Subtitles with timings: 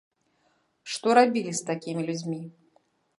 [0.93, 2.39] Што рабілі з такімі людзьмі?